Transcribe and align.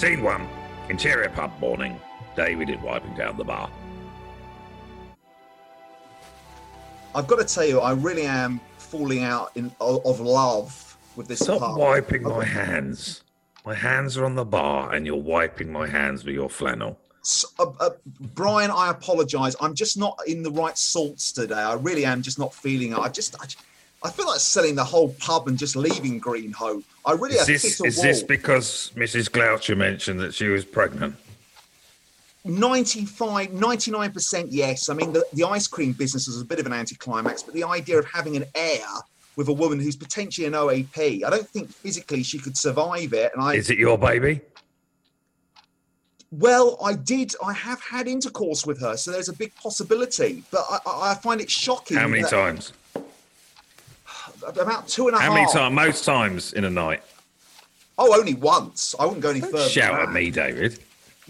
Scene 0.00 0.22
one. 0.22 0.48
Interior 0.88 1.28
pub 1.28 1.52
morning. 1.60 2.00
David 2.34 2.70
is 2.70 2.78
wiping 2.80 3.12
down 3.14 3.36
the 3.36 3.44
bar. 3.44 3.68
I've 7.14 7.26
got 7.26 7.38
to 7.46 7.54
tell 7.54 7.64
you, 7.64 7.80
I 7.80 7.92
really 7.92 8.22
am 8.24 8.60
falling 8.78 9.22
out 9.22 9.50
in 9.56 9.72
of 9.80 10.20
love 10.20 10.96
with 11.16 11.28
this. 11.28 11.40
Stop 11.40 11.60
pub. 11.60 11.76
wiping 11.76 12.22
my 12.22 12.44
hands. 12.44 13.22
My 13.64 13.74
hands 13.74 14.16
are 14.16 14.24
on 14.24 14.34
the 14.36 14.44
bar 14.44 14.92
and 14.92 15.06
you're 15.06 15.16
wiping 15.16 15.70
my 15.70 15.86
hands 15.86 16.24
with 16.24 16.34
your 16.34 16.48
flannel. 16.48 16.98
S- 17.22 17.44
uh, 17.58 17.66
uh, 17.78 17.90
Brian, 18.34 18.70
I 18.70 18.90
apologise. 18.90 19.54
I'm 19.60 19.74
just 19.74 19.98
not 19.98 20.18
in 20.26 20.42
the 20.42 20.50
right 20.50 20.76
salts 20.78 21.32
today. 21.32 21.54
I 21.54 21.74
really 21.74 22.04
am 22.04 22.22
just 22.22 22.38
not 22.38 22.54
feeling 22.54 22.92
it. 22.92 22.98
I 22.98 23.08
just, 23.08 23.36
I, 23.40 23.46
I 24.08 24.10
feel 24.10 24.26
like 24.26 24.40
selling 24.40 24.74
the 24.76 24.84
whole 24.84 25.10
pub 25.18 25.46
and 25.48 25.58
just 25.58 25.76
leaving 25.76 26.18
Green 26.18 26.52
Hope. 26.52 26.84
I 27.04 27.12
really 27.12 27.34
Is 27.34 27.40
have 27.40 27.46
this, 27.48 27.80
is 27.80 27.96
wall. 27.98 28.06
this 28.06 28.22
because 28.22 28.92
Mrs. 28.96 29.28
Gloucher 29.30 29.76
mentioned 29.76 30.20
that 30.20 30.32
she 30.32 30.46
was 30.48 30.64
pregnant? 30.64 31.16
95, 32.44 33.50
99% 33.50 34.46
yes. 34.50 34.88
I 34.88 34.94
mean, 34.94 35.12
the, 35.12 35.24
the 35.32 35.44
ice 35.44 35.66
cream 35.66 35.92
business 35.92 36.26
is 36.26 36.40
a 36.40 36.44
bit 36.44 36.58
of 36.58 36.66
an 36.66 36.72
anticlimax, 36.72 37.42
but 37.42 37.54
the 37.54 37.64
idea 37.64 37.98
of 37.98 38.06
having 38.06 38.36
an 38.36 38.44
heir 38.54 38.86
with 39.36 39.48
a 39.48 39.52
woman 39.52 39.78
who's 39.78 39.96
potentially 39.96 40.46
an 40.46 40.54
OAP, 40.54 41.24
I 41.24 41.30
don't 41.30 41.48
think 41.48 41.70
physically 41.70 42.22
she 42.22 42.38
could 42.38 42.56
survive 42.56 43.12
it. 43.12 43.32
And 43.34 43.42
I, 43.42 43.54
Is 43.54 43.70
it 43.70 43.78
your 43.78 43.98
baby? 43.98 44.40
well, 46.32 46.78
I 46.82 46.94
did, 46.94 47.34
I 47.44 47.52
have 47.52 47.80
had 47.82 48.06
intercourse 48.06 48.64
with 48.64 48.80
her, 48.80 48.96
so 48.96 49.10
there's 49.10 49.28
a 49.28 49.32
big 49.32 49.54
possibility, 49.56 50.44
but 50.50 50.64
I, 50.68 51.10
I 51.10 51.14
find 51.14 51.40
it 51.40 51.50
shocking. 51.50 51.96
How 51.96 52.08
many 52.08 52.22
times? 52.22 52.72
About 54.46 54.88
two 54.88 55.08
and 55.08 55.16
a 55.16 55.20
half. 55.20 55.28
How 55.28 55.34
many 55.34 55.52
times? 55.52 55.74
Most 55.74 56.04
times 56.04 56.52
in 56.52 56.64
a 56.64 56.70
night. 56.70 57.02
Oh, 57.98 58.18
only 58.18 58.34
once. 58.34 58.94
I 58.98 59.04
wouldn't 59.04 59.22
go 59.22 59.30
any 59.30 59.40
further. 59.40 59.68
Shout 59.68 60.00
at 60.00 60.12
me, 60.12 60.30
David. 60.30 60.78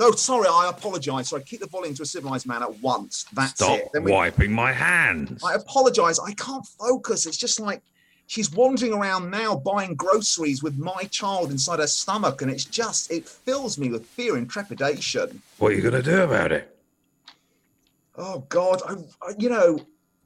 No, 0.00 0.12
sorry, 0.12 0.48
I 0.48 0.70
apologise. 0.70 1.28
Sorry, 1.28 1.42
keep 1.42 1.60
the 1.60 1.66
volume 1.66 1.94
to 1.94 2.02
a 2.02 2.06
civilized 2.06 2.46
man 2.46 2.62
at 2.62 2.74
once. 2.80 3.26
That's 3.34 3.52
Stop 3.52 3.78
it. 3.78 3.90
Then 3.92 4.04
we- 4.04 4.12
wiping 4.12 4.50
my 4.50 4.72
hands. 4.72 5.44
I 5.44 5.54
apologise. 5.54 6.18
I 6.18 6.32
can't 6.32 6.66
focus. 6.66 7.26
It's 7.26 7.36
just 7.36 7.60
like 7.60 7.82
she's 8.26 8.50
wandering 8.50 8.94
around 8.94 9.30
now 9.30 9.56
buying 9.56 9.94
groceries 9.94 10.62
with 10.62 10.78
my 10.78 11.04
child 11.10 11.50
inside 11.50 11.80
her 11.80 11.86
stomach, 11.86 12.40
and 12.40 12.50
it's 12.50 12.64
just 12.64 13.10
it 13.10 13.28
fills 13.28 13.76
me 13.76 13.90
with 13.90 14.06
fear 14.06 14.36
and 14.36 14.48
trepidation. 14.48 15.42
What 15.58 15.72
are 15.72 15.74
you 15.74 15.82
going 15.82 16.02
to 16.02 16.02
do 16.02 16.22
about 16.22 16.50
it? 16.50 16.74
Oh 18.16 18.46
God, 18.48 18.80
I, 18.88 18.94
I 19.22 19.34
you 19.38 19.50
know. 19.50 19.80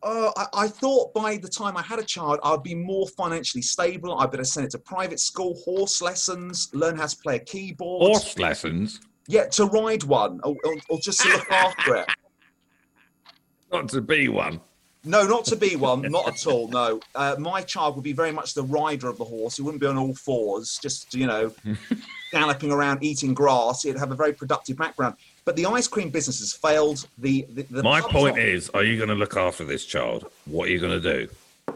Uh, 0.05 0.31
I, 0.37 0.65
I 0.65 0.69
thought 0.69 1.15
by 1.15 1.39
the 1.39 1.49
time 1.49 1.79
I 1.79 1.83
had 1.83 1.99
a 1.99 2.05
child, 2.05 2.39
I'd 2.45 2.63
be 2.63 2.75
more 2.75 3.09
financially 3.09 3.63
stable. 3.63 4.19
I'd 4.19 4.31
better 4.31 4.45
send 4.45 4.67
it 4.67 4.71
to 4.73 4.79
private 4.79 5.19
school, 5.19 5.55
horse 5.65 6.03
lessons, 6.03 6.69
learn 6.75 6.95
how 6.95 7.07
to 7.07 7.17
play 7.17 7.37
a 7.37 7.39
keyboard. 7.39 8.03
Horse 8.03 8.39
lessons? 8.39 9.01
Yeah, 9.27 9.47
to 9.47 9.67
ride 9.67 10.05
one, 10.05 10.41
or, 10.45 10.57
or, 10.65 10.77
or 10.89 10.99
just 11.01 11.21
to 11.21 11.29
look 11.29 11.51
after 11.51 11.97
it. 11.97 12.07
Not 13.73 13.89
to 13.91 14.01
be 14.01 14.29
one. 14.29 14.61
No, 15.07 15.27
not 15.27 15.45
to 15.47 15.57
be 15.57 15.77
one, 15.77 16.01
not 16.11 16.29
at 16.29 16.47
all. 16.47 16.69
No, 16.69 17.01
uh, 17.15 17.37
my 17.39 17.61
child 17.61 17.95
would 17.97 18.05
be 18.05 18.13
very 18.13 18.33
much 18.33 18.55
the 18.55 18.63
rider 18.63 19.09
of 19.09 19.19
the 19.19 19.25
horse. 19.25 19.57
He 19.57 19.63
wouldn't 19.63 19.81
be 19.81 19.87
on 19.87 19.99
all 19.99 20.15
fours, 20.15 20.79
just 20.81 21.15
you 21.15 21.27
know, 21.27 21.53
galloping 22.33 22.73
around 22.73 23.03
eating 23.03 23.35
grass. 23.35 23.83
He'd 23.83 23.99
have 23.99 24.13
a 24.13 24.15
very 24.15 24.33
productive 24.33 24.79
background. 24.79 25.17
But 25.45 25.57
the 25.57 25.67
ice 25.67 25.87
cream 25.87 26.09
business 26.09 26.41
has 26.41 26.55
failed. 26.55 27.07
The, 27.19 27.47
the, 27.51 27.63
the 27.65 27.83
My 27.83 28.01
point 28.01 28.39
is, 28.39 28.71
are 28.71 28.83
you 28.83 28.97
going 28.97 29.11
to 29.11 29.15
look 29.15 29.37
after 29.37 29.65
this 29.65 29.85
child? 29.85 30.31
What 30.47 30.69
are 30.69 30.73
you 30.73 30.81
going 30.81 31.03
to 31.03 31.27
do? 31.27 31.75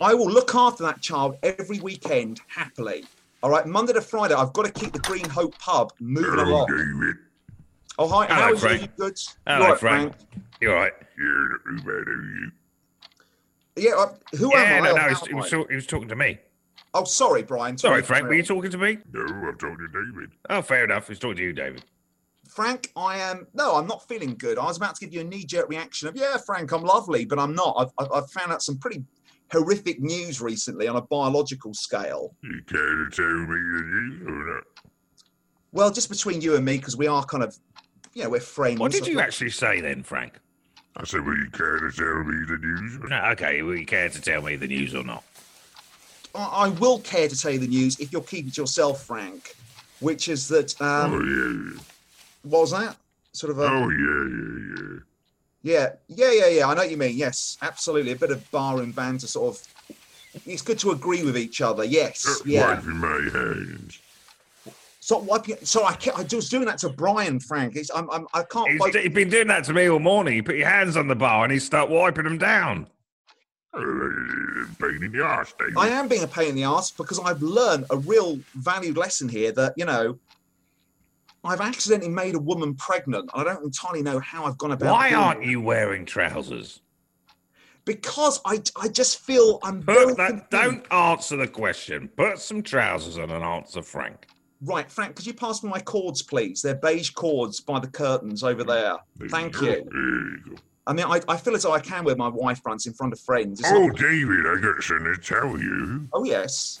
I 0.00 0.14
will 0.14 0.30
look 0.30 0.54
after 0.54 0.84
that 0.84 1.00
child 1.00 1.36
every 1.42 1.80
weekend 1.80 2.40
happily. 2.46 3.04
All 3.42 3.50
right, 3.50 3.66
Monday 3.66 3.94
to 3.94 4.02
Friday, 4.02 4.34
I've 4.34 4.52
got 4.52 4.66
to 4.66 4.72
keep 4.72 4.92
the 4.92 4.98
Green 4.98 5.28
Hope 5.28 5.58
pub 5.58 5.92
moving 5.98 6.38
along. 6.38 6.66
David. 6.68 7.16
Oh 7.98 8.06
hi, 8.08 8.26
Hello, 8.26 8.40
how 8.42 8.52
is 8.52 8.60
Frank. 8.60 8.82
you 8.82 8.88
good? 8.98 9.18
Hello, 9.46 9.58
You 9.58 9.64
all 9.64 9.70
right, 9.70 9.80
Frank. 9.80 10.12
You 10.60 10.70
all 10.70 10.76
right? 10.76 10.92
Yeah, 11.18 11.24
not 11.26 11.60
too 11.64 11.76
bad, 11.76 12.04
Frank? 12.04 12.52
Yeah, 13.76 13.90
uh, 13.96 14.36
who 14.36 14.50
Yeah, 14.54 14.62
am 14.62 14.84
I? 14.84 14.86
no, 14.88 14.92
or 14.92 14.98
no, 14.98 15.02
he 15.02 15.08
was, 15.08 15.26
he, 15.26 15.34
was 15.34 15.46
I? 15.46 15.48
talk- 15.50 15.70
he 15.70 15.76
was 15.76 15.86
talking 15.86 16.08
to 16.08 16.16
me. 16.16 16.38
Oh, 16.92 17.04
sorry, 17.04 17.42
Brian. 17.42 17.78
Sorry, 17.78 18.00
to 18.02 18.06
Frank, 18.06 18.26
were 18.28 18.34
you 18.34 18.42
talking 18.42 18.70
to 18.70 18.78
me? 18.78 18.98
No, 19.12 19.20
I'm 19.20 19.56
talking 19.58 19.78
to 19.78 19.88
David. 19.88 20.30
Oh, 20.50 20.60
fair 20.60 20.84
enough. 20.84 21.08
He's 21.08 21.18
talking 21.18 21.36
to 21.36 21.42
you, 21.42 21.52
David. 21.52 21.84
Frank, 22.48 22.90
I 22.96 23.18
am 23.18 23.46
no, 23.54 23.76
I'm 23.76 23.86
not 23.86 24.06
feeling 24.08 24.34
good. 24.36 24.58
I 24.58 24.64
was 24.64 24.76
about 24.76 24.96
to 24.96 25.04
give 25.06 25.14
you 25.14 25.20
a 25.20 25.24
knee-jerk 25.24 25.68
reaction 25.68 26.08
of, 26.08 26.16
yeah, 26.16 26.36
Frank, 26.44 26.72
I'm 26.72 26.82
lovely, 26.82 27.24
but 27.24 27.38
I'm 27.38 27.54
not. 27.54 27.76
I've, 27.78 27.90
I've, 28.06 28.12
I've 28.12 28.30
found 28.32 28.52
out 28.52 28.60
some 28.62 28.76
pretty 28.78 29.04
horrific 29.50 30.00
news 30.00 30.40
recently 30.40 30.88
on 30.88 30.96
a 30.96 31.02
biological 31.02 31.74
scale. 31.74 32.34
You 32.42 32.62
care 32.66 32.78
to 32.78 33.10
tell 33.10 33.26
me 33.26 33.46
the 33.46 33.82
news 33.84 34.22
or 34.26 34.54
not? 34.54 34.64
Well, 35.72 35.90
just 35.90 36.08
between 36.08 36.40
you 36.40 36.56
and 36.56 36.64
me, 36.64 36.78
because 36.78 36.96
we 36.96 37.06
are 37.06 37.24
kind 37.24 37.44
of, 37.44 37.56
you 38.14 38.24
know, 38.24 38.30
we're 38.30 38.40
friends. 38.40 38.80
What 38.80 38.92
did 38.92 39.06
you 39.06 39.20
actually 39.20 39.50
say 39.50 39.80
then, 39.80 40.02
Frank? 40.02 40.38
I 40.96 41.04
said, 41.04 41.24
will 41.24 41.36
you 41.36 41.50
care 41.50 41.78
to 41.78 41.92
tell 41.92 42.24
me 42.24 42.44
the 42.46 42.58
news? 42.58 42.98
No, 43.08 43.24
okay, 43.32 43.62
will 43.62 43.76
you 43.76 43.86
care 43.86 44.08
to 44.08 44.20
tell 44.20 44.42
me 44.42 44.56
the 44.56 44.66
news 44.66 44.94
or 44.94 45.04
not? 45.04 45.22
I, 46.34 46.44
I 46.44 46.68
will 46.68 46.98
care 47.00 47.28
to 47.28 47.36
tell 47.36 47.52
you 47.52 47.60
the 47.60 47.68
news 47.68 47.98
if 48.00 48.12
you'll 48.12 48.22
keep 48.22 48.48
it 48.48 48.56
yourself, 48.56 49.04
Frank. 49.04 49.54
Which 50.00 50.28
is 50.28 50.48
that. 50.48 50.80
Um, 50.80 51.12
oh, 51.12 51.20
yeah. 51.22 51.80
What 52.42 52.60
was 52.62 52.70
that? 52.70 52.96
Sort 53.32 53.50
of. 53.50 53.58
A, 53.58 53.64
Oh, 53.64 53.90
yeah, 53.90 54.24
yeah, 54.30 54.94
Yeah, 54.94 54.98
yeah, 55.62 55.90
yeah, 56.08 56.32
yeah. 56.32 56.46
Yeah. 56.48 56.68
I 56.68 56.74
know 56.74 56.82
what 56.82 56.90
you 56.90 56.96
mean. 56.96 57.16
Yes, 57.16 57.58
absolutely. 57.62 58.12
A 58.12 58.16
bit 58.16 58.30
of 58.30 58.50
bar 58.50 58.80
and 58.80 58.94
banter, 58.94 59.20
to 59.20 59.26
sort 59.28 59.56
of. 59.56 59.68
It's 60.46 60.62
good 60.62 60.78
to 60.80 60.92
agree 60.92 61.24
with 61.24 61.36
each 61.36 61.60
other. 61.60 61.84
Yes, 61.84 62.40
yeah. 62.44 62.74
Wiping 62.74 62.96
my 62.98 63.30
hands. 63.32 63.98
Stop 65.00 65.22
wiping. 65.24 65.56
So 65.62 65.84
I, 65.84 65.94
kept, 65.94 66.18
I 66.18 66.36
was 66.36 66.48
doing 66.48 66.66
that 66.66 66.78
to 66.78 66.88
Brian, 66.88 67.40
Frank. 67.40 67.74
It's, 67.74 67.90
I'm, 67.92 68.08
I'm, 68.10 68.28
I 68.32 68.44
can't. 68.44 68.70
He's, 68.70 68.78
fight- 68.78 68.94
he's 68.94 69.12
been 69.12 69.30
doing 69.30 69.48
that 69.48 69.64
to 69.64 69.72
me 69.72 69.88
all 69.88 69.98
morning. 69.98 70.36
You 70.36 70.42
put 70.42 70.56
your 70.56 70.68
hands 70.68 70.96
on 70.96 71.08
the 71.08 71.16
bar 71.16 71.42
and 71.42 71.52
he 71.52 71.58
start 71.58 71.90
wiping 71.90 72.24
them 72.24 72.38
down. 72.38 72.86
Oh, 73.72 73.80
uh, 73.80 74.66
pain 74.80 75.02
in 75.02 75.10
the 75.12 75.22
arse, 75.22 75.54
David. 75.58 75.74
I 75.76 75.88
am 75.88 76.06
being 76.06 76.22
a 76.22 76.28
pain 76.28 76.50
in 76.50 76.54
the 76.54 76.64
ass 76.64 76.90
because 76.90 77.18
I've 77.18 77.42
learned 77.42 77.86
a 77.90 77.96
real 77.96 78.38
valued 78.54 78.96
lesson 78.96 79.28
here 79.28 79.52
that 79.52 79.74
you 79.76 79.84
know. 79.84 80.18
I've 81.42 81.60
accidentally 81.60 82.10
made 82.10 82.34
a 82.34 82.38
woman 82.38 82.74
pregnant. 82.74 83.30
I 83.34 83.44
don't 83.44 83.64
entirely 83.64 84.02
know 84.02 84.18
how 84.20 84.44
I've 84.44 84.58
gone 84.58 84.72
about. 84.72 84.92
Why 84.92 85.14
aren't 85.14 85.44
you 85.44 85.60
wearing 85.60 86.04
trousers? 86.04 86.80
Because 87.86 88.40
I, 88.44 88.60
I 88.80 88.88
just 88.88 89.20
feel 89.20 89.58
I'm 89.62 89.82
Put 89.82 90.16
that, 90.18 90.50
don't 90.50 90.84
answer 90.92 91.36
the 91.38 91.48
question. 91.48 92.08
Put 92.08 92.38
some 92.38 92.62
trousers 92.62 93.16
on 93.18 93.30
and 93.30 93.42
answer 93.42 93.82
Frank. 93.82 94.26
Right, 94.62 94.90
Frank, 94.90 95.16
could 95.16 95.26
you 95.26 95.32
pass 95.32 95.62
me 95.62 95.70
my 95.70 95.80
cords, 95.80 96.22
please? 96.22 96.60
They're 96.60 96.74
beige 96.74 97.10
cords 97.10 97.60
by 97.60 97.80
the 97.80 97.88
curtains 97.88 98.42
over 98.44 98.62
there. 98.62 98.96
Thank 99.30 99.54
you. 99.62 99.82
There 99.90 100.00
you 100.00 100.38
go. 100.50 100.56
I 100.86 100.92
mean, 100.92 101.06
I, 101.06 101.20
I 101.26 101.36
feel 101.38 101.54
as 101.54 101.62
though 101.62 101.72
I 101.72 101.80
can 101.80 102.04
wear 102.04 102.16
my 102.16 102.28
Y-fronts 102.28 102.86
in 102.86 102.92
front 102.92 103.14
of 103.14 103.20
friends. 103.20 103.60
It's 103.60 103.70
Oh, 103.72 103.86
not- 103.86 103.96
David, 103.96 104.46
I 104.46 104.60
got 104.60 104.82
something 104.82 105.14
to 105.14 105.20
tell 105.20 105.58
you. 105.58 106.06
oh, 106.12 106.24
yes. 106.24 106.80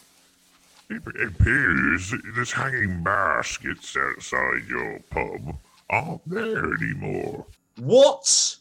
It 0.90 1.02
appears 1.06 2.10
that 2.10 2.20
the 2.34 2.52
hanging 2.54 3.04
baskets 3.04 3.96
outside 3.96 4.66
your 4.68 4.98
pub 5.10 5.56
aren't 5.88 6.28
there 6.28 6.74
anymore. 6.74 7.46
What? 7.78 8.56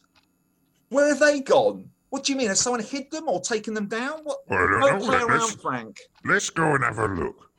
Where 0.89 1.07
have 1.09 1.19
they 1.19 1.39
gone? 1.41 1.89
What 2.11 2.23
do 2.23 2.31
you 2.31 2.37
mean? 2.37 2.47
Has 2.49 2.59
someone 2.59 2.83
hid 2.83 3.09
them 3.11 3.27
or 3.27 3.41
taken 3.41 3.73
them 3.73 3.87
down? 3.87 4.19
What? 4.23 4.39
Well, 4.47 4.59
I 4.59 4.67
don't 4.67 4.81
Don't 4.81 4.99
know. 4.99 5.05
play 5.05 5.17
Let's- 5.19 5.29
around, 5.53 5.61
Frank. 5.61 5.99
Let's 6.23 6.49
go 6.51 6.75
and 6.75 6.83
have 6.83 6.99
a 6.99 7.07
look. 7.07 7.49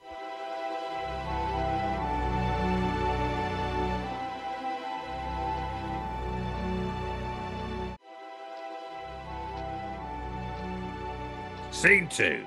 Scene 11.70 12.08
two. 12.08 12.44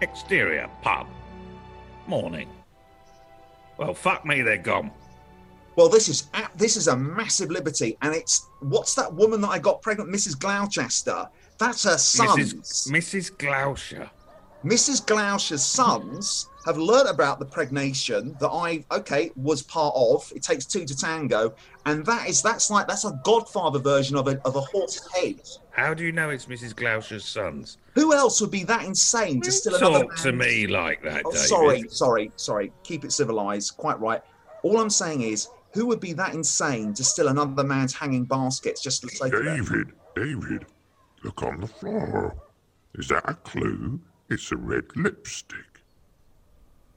Exterior 0.00 0.68
pub. 0.82 1.06
Morning. 2.08 2.48
Well, 3.76 3.92
fuck 3.92 4.24
me, 4.24 4.40
they're 4.40 4.56
gone. 4.56 4.90
Well, 5.76 5.90
this 5.90 6.08
is 6.08 6.28
this 6.56 6.78
is 6.78 6.88
a 6.88 6.96
massive 6.96 7.50
liberty, 7.50 7.98
and 8.00 8.14
it's 8.14 8.48
what's 8.60 8.94
that 8.94 9.12
woman 9.12 9.42
that 9.42 9.48
I 9.48 9.58
got 9.58 9.82
pregnant, 9.82 10.10
Mrs. 10.10 10.36
Gloucester? 10.38 11.28
That's 11.58 11.84
her 11.84 11.98
sons. 11.98 12.54
Mrs. 12.54 12.90
Mrs. 12.90 13.38
Gloucester. 13.38 14.10
Mrs. 14.64 15.06
Gloucester's 15.06 15.62
sons 15.62 16.48
have 16.64 16.78
learnt 16.78 17.10
about 17.10 17.40
the 17.40 17.44
pregnation 17.44 18.34
that 18.40 18.48
I 18.48 18.86
okay 18.90 19.30
was 19.36 19.62
part 19.62 19.94
of. 19.94 20.32
It 20.34 20.42
takes 20.42 20.64
two 20.64 20.86
to 20.86 20.96
tango, 20.96 21.54
and 21.88 22.04
that 22.06 22.28
is 22.28 22.42
that's 22.42 22.70
like 22.70 22.86
that's 22.86 23.04
a 23.04 23.18
Godfather 23.24 23.78
version 23.78 24.16
of 24.16 24.28
a 24.28 24.40
of 24.44 24.56
a 24.56 24.60
horse's 24.60 25.08
head. 25.14 25.40
How 25.70 25.94
do 25.94 26.04
you 26.04 26.12
know 26.12 26.30
it's 26.30 26.46
Mrs. 26.46 26.74
Gloucester's 26.74 27.24
sons? 27.24 27.78
Who 27.94 28.12
else 28.12 28.40
would 28.40 28.50
be 28.50 28.64
that 28.64 28.84
insane 28.84 29.40
to 29.42 29.50
steal 29.52 29.76
another 29.76 30.04
Talk 30.04 30.16
to 30.16 30.32
me 30.32 30.66
like 30.66 31.02
that, 31.04 31.22
Oh, 31.24 31.30
David. 31.30 31.46
sorry, 31.48 31.84
sorry, 31.88 32.32
sorry. 32.36 32.72
Keep 32.82 33.04
it 33.04 33.12
civilized. 33.12 33.76
Quite 33.76 33.98
right. 34.00 34.20
All 34.62 34.78
I'm 34.78 34.90
saying 34.90 35.22
is, 35.22 35.48
who 35.72 35.86
would 35.86 36.00
be 36.00 36.12
that 36.14 36.34
insane 36.34 36.94
to 36.94 37.04
steal 37.04 37.28
another 37.28 37.62
man's 37.64 37.94
hanging 37.94 38.24
baskets 38.24 38.82
just 38.82 39.02
for 39.02 39.06
the 39.06 39.16
sake 39.16 39.32
of? 39.32 39.44
David, 39.44 39.92
David, 40.16 40.66
look 41.22 41.42
on 41.42 41.60
the 41.60 41.66
floor. 41.68 42.34
Is 42.94 43.08
that 43.08 43.28
a 43.28 43.34
clue? 43.34 44.00
It's 44.30 44.50
a 44.52 44.56
red 44.56 44.84
lipstick. 44.96 45.80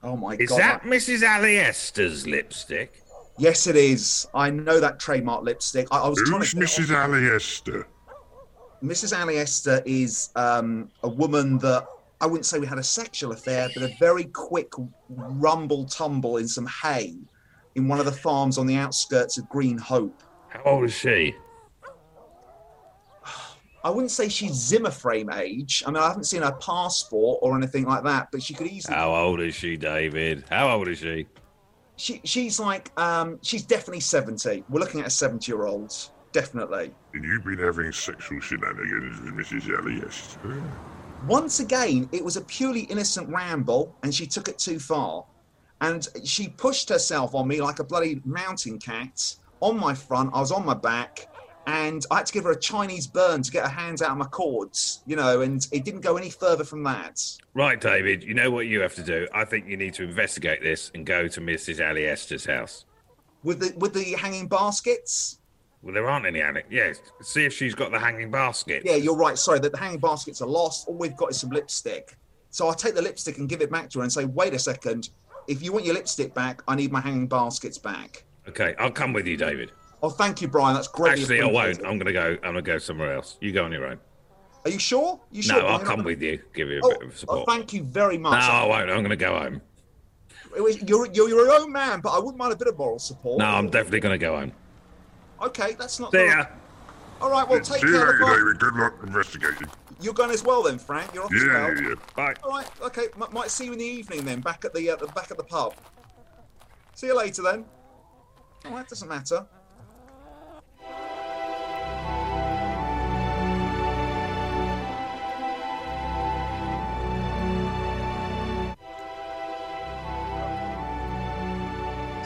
Oh 0.02 0.16
my 0.16 0.34
Is 0.34 0.50
god! 0.50 0.56
Is 0.56 0.58
that 0.58 0.82
Mrs. 0.82 1.22
Aliester's 1.22 2.26
lipstick? 2.26 3.02
Yes, 3.38 3.66
it 3.66 3.76
is. 3.76 4.28
I 4.34 4.50
know 4.50 4.78
that 4.80 5.00
trademark 5.00 5.44
lipstick. 5.44 5.88
I, 5.90 5.98
I 5.98 6.08
was 6.08 6.22
trying 6.24 6.40
Who's 6.40 6.52
to. 6.52 6.56
Mrs. 6.58 6.86
Aliester? 6.88 7.84
Mrs. 8.82 9.16
Aliester 9.16 9.82
is 9.86 10.30
um, 10.36 10.90
a 11.02 11.08
woman 11.08 11.58
that 11.58 11.86
I 12.20 12.26
wouldn't 12.26 12.46
say 12.46 12.58
we 12.58 12.66
had 12.66 12.78
a 12.78 12.84
sexual 12.84 13.32
affair, 13.32 13.68
but 13.74 13.82
a 13.82 13.94
very 13.98 14.24
quick 14.24 14.72
rumble 15.08 15.84
tumble 15.86 16.36
in 16.36 16.46
some 16.46 16.68
hay 16.82 17.16
in 17.74 17.88
one 17.88 17.98
of 17.98 18.04
the 18.04 18.12
farms 18.12 18.58
on 18.58 18.66
the 18.66 18.76
outskirts 18.76 19.38
of 19.38 19.48
Green 19.48 19.78
Hope. 19.78 20.22
How 20.48 20.62
old 20.64 20.84
is 20.84 20.92
she? 20.92 21.34
I 23.84 23.90
wouldn't 23.90 24.12
say 24.12 24.28
she's 24.28 24.52
Zimmer 24.52 24.90
frame 24.90 25.30
age. 25.32 25.82
I 25.84 25.90
mean, 25.90 26.00
I 26.00 26.06
haven't 26.06 26.24
seen 26.24 26.42
her 26.42 26.56
passport 26.60 27.40
or 27.42 27.56
anything 27.56 27.84
like 27.84 28.04
that, 28.04 28.28
but 28.30 28.42
she 28.42 28.54
could 28.54 28.68
easily. 28.68 28.94
How 28.94 29.12
old 29.12 29.40
is 29.40 29.54
she, 29.54 29.76
David? 29.76 30.44
How 30.48 30.68
old 30.76 30.86
is 30.88 30.98
she? 30.98 31.26
She, 31.96 32.20
she's 32.24 32.58
like, 32.58 32.90
um, 32.98 33.38
she's 33.42 33.62
definitely 33.62 34.00
70. 34.00 34.64
We're 34.68 34.80
looking 34.80 35.00
at 35.00 35.06
a 35.06 35.10
70 35.10 35.50
year 35.50 35.66
old. 35.66 35.94
Definitely. 36.32 36.92
And 37.12 37.24
you've 37.24 37.44
been 37.44 37.58
having 37.58 37.92
sexual 37.92 38.40
shenanigans 38.40 39.20
with 39.20 39.34
Mrs. 39.34 39.68
Aliester? 39.68 40.62
Once 41.26 41.60
again, 41.60 42.08
it 42.10 42.24
was 42.24 42.36
a 42.36 42.40
purely 42.40 42.80
innocent 42.82 43.28
ramble, 43.28 43.94
and 44.02 44.14
she 44.14 44.26
took 44.26 44.48
it 44.48 44.58
too 44.58 44.78
far. 44.78 45.24
And 45.80 46.08
she 46.24 46.48
pushed 46.48 46.88
herself 46.88 47.34
on 47.34 47.46
me 47.46 47.60
like 47.60 47.78
a 47.78 47.84
bloody 47.84 48.20
mountain 48.24 48.78
cat 48.78 49.36
on 49.60 49.78
my 49.78 49.94
front. 49.94 50.30
I 50.32 50.40
was 50.40 50.52
on 50.52 50.64
my 50.64 50.74
back, 50.74 51.28
and 51.66 52.04
I 52.10 52.18
had 52.18 52.26
to 52.26 52.32
give 52.32 52.44
her 52.44 52.50
a 52.50 52.58
Chinese 52.58 53.06
burn 53.06 53.42
to 53.42 53.50
get 53.50 53.64
her 53.64 53.70
hands 53.70 54.02
out 54.02 54.10
of 54.10 54.18
my 54.18 54.26
cords, 54.26 55.02
you 55.06 55.16
know, 55.16 55.42
and 55.42 55.66
it 55.72 55.84
didn't 55.84 56.00
go 56.00 56.16
any 56.16 56.30
further 56.30 56.64
from 56.64 56.82
that. 56.84 57.22
Right, 57.54 57.80
David, 57.80 58.22
you 58.24 58.34
know 58.34 58.50
what 58.50 58.66
you 58.66 58.80
have 58.80 58.94
to 58.96 59.02
do. 59.02 59.28
I 59.32 59.44
think 59.44 59.66
you 59.66 59.76
need 59.76 59.94
to 59.94 60.02
investigate 60.02 60.62
this 60.62 60.90
and 60.94 61.06
go 61.06 61.28
to 61.28 61.40
Mrs. 61.40 61.78
Aliester's 61.78 62.46
house. 62.46 62.84
With 63.44 63.60
the 63.60 63.74
with 63.78 63.92
the 63.92 64.12
hanging 64.12 64.48
baskets? 64.48 65.38
Well, 65.82 65.94
there 65.94 66.08
aren't 66.08 66.26
any 66.26 66.40
Alec. 66.40 66.66
Yes, 66.70 67.00
see 67.22 67.44
if 67.44 67.52
she's 67.52 67.74
got 67.74 67.90
the 67.90 67.98
hanging 67.98 68.30
basket. 68.30 68.82
Yeah, 68.84 68.94
you're 68.94 69.16
right. 69.16 69.36
Sorry, 69.36 69.58
that 69.58 69.72
the 69.72 69.78
hanging 69.78 69.98
baskets 69.98 70.40
are 70.40 70.46
lost. 70.46 70.86
All 70.86 70.94
we've 70.94 71.16
got 71.16 71.30
is 71.32 71.40
some 71.40 71.50
lipstick. 71.50 72.16
So 72.50 72.68
I'll 72.68 72.74
take 72.74 72.94
the 72.94 73.02
lipstick 73.02 73.38
and 73.38 73.48
give 73.48 73.62
it 73.62 73.70
back 73.70 73.90
to 73.90 73.98
her 73.98 74.02
and 74.04 74.12
say, 74.12 74.26
wait 74.26 74.54
a 74.54 74.58
second. 74.58 75.10
If 75.48 75.62
you 75.62 75.72
want 75.72 75.84
your 75.84 75.94
lipstick 75.94 76.34
back, 76.34 76.62
I 76.68 76.76
need 76.76 76.92
my 76.92 77.00
hanging 77.00 77.26
baskets 77.26 77.78
back. 77.78 78.24
Okay, 78.48 78.74
I'll 78.78 78.92
come 78.92 79.12
with 79.12 79.26
you, 79.26 79.36
David. 79.36 79.72
Oh, 80.02 80.10
thank 80.10 80.42
you, 80.42 80.48
Brian. 80.48 80.74
That's 80.74 80.88
great. 80.88 81.12
Actually, 81.20 81.40
I 81.42 81.46
won't. 81.46 81.78
I'm 81.86 81.98
gonna 81.98 82.12
go. 82.12 82.32
I'm 82.42 82.50
gonna 82.50 82.62
go 82.62 82.78
somewhere 82.78 83.14
else. 83.14 83.36
You 83.40 83.52
go 83.52 83.64
on 83.64 83.72
your 83.72 83.86
own. 83.86 83.98
Are 84.64 84.70
you 84.70 84.78
sure? 84.78 85.20
You 85.30 85.42
sure? 85.42 85.54
No, 85.56 85.60
sure? 85.60 85.68
I'll 85.70 85.78
come 85.78 86.02
with 86.04 86.20
you. 86.22 86.40
Give 86.54 86.68
you 86.68 86.80
a 86.80 86.84
Oh, 86.84 86.88
bit 86.90 87.02
of 87.02 87.08
oh, 87.10 87.14
support. 87.16 87.46
thank 87.48 87.72
you 87.72 87.82
very 87.84 88.18
much. 88.18 88.32
no. 88.32 88.38
I 88.38 88.66
won't. 88.66 88.90
I'm 88.90 89.02
gonna 89.02 89.16
go 89.16 89.38
home. 89.38 89.60
It 90.56 90.60
was- 90.60 90.82
You're, 90.82 91.06
you're 91.12 91.28
your 91.30 91.50
own 91.52 91.72
man, 91.72 92.00
but 92.00 92.10
I 92.10 92.18
wouldn't 92.18 92.36
mind 92.36 92.52
a 92.52 92.56
bit 92.56 92.68
of 92.68 92.76
moral 92.76 92.98
support. 92.98 93.38
No, 93.38 93.46
I'm 93.46 93.70
definitely 93.70 94.00
gonna 94.00 94.18
go 94.18 94.36
home. 94.38 94.52
Okay, 95.40 95.74
that's 95.78 95.98
not. 95.98 96.12
See 96.12 96.26
ya. 96.26 96.44
All 97.20 97.30
right, 97.30 97.48
well, 97.48 97.60
take 97.60 97.80
See 97.82 97.86
you 97.88 97.92
care. 97.94 98.06
later, 98.06 98.12
of 98.12 98.18
the 98.18 98.36
David. 98.36 98.58
Good 98.60 98.74
luck 98.74 98.94
investigating. 99.04 99.68
You're 100.00 100.14
going 100.14 100.30
as 100.32 100.42
well, 100.42 100.62
then, 100.64 100.78
Frank. 100.78 101.14
You're 101.14 101.24
off 101.24 101.32
as 101.32 101.42
Yeah, 101.44 101.52
well. 101.52 101.74
yeah, 101.82 101.88
yeah. 101.90 101.94
Bye. 102.16 102.34
All 102.42 102.50
right, 102.50 102.68
okay. 102.82 103.06
M- 103.20 103.28
might 103.32 103.50
see 103.50 103.66
you 103.66 103.72
in 103.72 103.78
the 103.78 103.84
evening 103.84 104.24
then, 104.24 104.40
back 104.40 104.64
at 104.64 104.74
the, 104.74 104.90
uh, 104.90 104.96
the 104.96 105.06
back 105.08 105.30
at 105.30 105.36
the 105.36 105.44
pub. 105.44 105.74
See 106.94 107.06
you 107.06 107.16
later 107.16 107.42
then. 107.42 107.64
Oh, 108.66 108.74
that 108.76 108.88
doesn't 108.88 109.08
matter. 109.08 109.46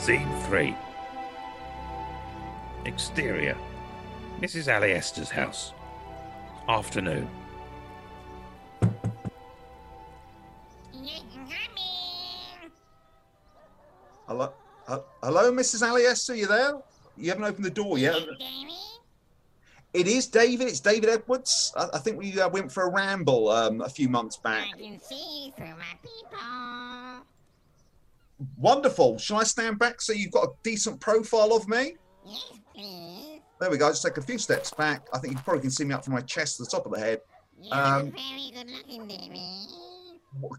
Scene 0.07 0.31
three. 0.43 0.73
Exterior. 2.85 3.57
Mrs. 4.41 4.69
Aliester's 4.69 5.31
house. 5.31 5.73
Afternoon. 6.69 7.29
Hello, 14.29 14.53
uh, 14.87 14.99
hello, 15.25 15.51
Mrs. 15.51 15.83
Aliester. 15.83 16.37
You 16.37 16.47
there? 16.47 16.75
You 17.17 17.31
haven't 17.31 17.43
opened 17.43 17.65
the 17.65 17.71
door 17.71 17.99
yet. 17.99 18.17
It 19.93 20.07
is 20.07 20.29
David. 20.29 20.69
It's 20.69 20.79
David 20.79 21.09
Edwards. 21.09 21.73
I, 21.77 21.89
I 21.95 21.99
think 21.99 22.17
we 22.17 22.41
uh, 22.41 22.49
went 22.49 22.71
for 22.71 22.85
a 22.85 22.91
ramble 22.93 23.49
um, 23.49 23.81
a 23.81 23.89
few 23.89 24.09
months 24.09 24.37
back. 24.37 24.69
I 24.73 24.79
can 24.79 25.01
see 25.01 25.53
through 25.57 25.67
my 25.67 25.97
people. 26.01 26.96
Wonderful. 28.57 29.19
Shall 29.19 29.39
I 29.39 29.45
stand 29.45 29.79
back 29.79 30.01
so 30.01 30.13
you've 30.13 30.33
got 30.33 30.45
a 30.45 30.53
decent 30.63 31.01
profile 31.01 31.53
of 31.55 31.69
me? 31.69 31.97
Yes, 32.25 32.53
please. 32.75 33.41
There 33.61 33.71
we 33.71 33.79
go. 33.79 33.89
Just 33.89 34.03
take 34.05 34.17
a 34.19 34.23
few 34.23 34.39
steps 34.39 34.71
back. 34.73 35.07
I 35.13 35.19
think 35.19 35.35
you 35.35 35.39
probably 35.41 35.63
can 35.63 35.71
see 35.71 35.85
me 35.85 35.95
up 35.95 36.05
from 36.05 36.13
my 36.15 36.21
chest 36.21 36.59
to 36.59 36.65
the 36.65 36.69
top 36.69 36.85
of 36.87 36.93
the 36.93 36.99
head. 37.01 37.21
You're 37.61 37.75
Um, 37.75 38.13
very 38.13 38.51
good 38.53 38.71
looking, 38.71 39.07
baby. 39.07 39.67